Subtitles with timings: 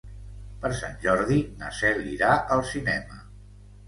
[0.61, 3.21] Per Sant Jordi na Cel irà al cinema.